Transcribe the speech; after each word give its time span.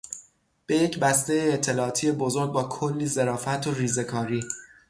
به 0.65 0.75
یک 0.77 0.99
بستهٔ 0.99 1.49
اطلاعاتی 1.53 2.11
بزرگ 2.11 2.51
با 2.51 2.63
کلی 2.63 3.07
ظرافت 3.07 3.67
و 3.67 3.71
ریزهکاری 3.73 4.43